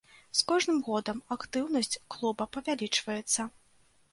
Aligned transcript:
З 0.37 0.39
кожным 0.51 0.79
годам 0.87 1.19
актыўнасць 1.35 1.99
клуба 2.15 2.49
павялічваецца. 2.57 3.41